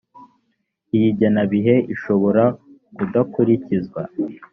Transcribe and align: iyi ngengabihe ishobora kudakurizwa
iyi 0.95 1.09
ngengabihe 1.15 1.75
ishobora 1.93 2.43
kudakurizwa 2.95 4.01